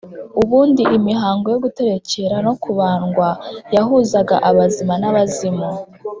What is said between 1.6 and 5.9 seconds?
guterekera no kubandwa yahuzaga abazima n'abazimu